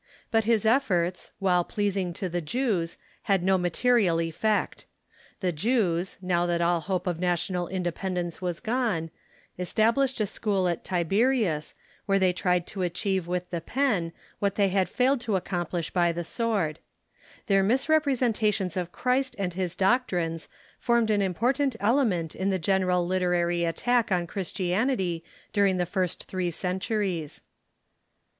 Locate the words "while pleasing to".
1.37-2.27